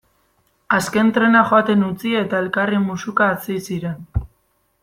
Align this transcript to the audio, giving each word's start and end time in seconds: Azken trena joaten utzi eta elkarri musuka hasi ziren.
Azken 0.77 1.11
trena 1.17 1.43
joaten 1.51 1.85
utzi 1.89 2.15
eta 2.23 2.41
elkarri 2.45 2.83
musuka 2.89 3.31
hasi 3.35 3.63
ziren. 3.69 4.05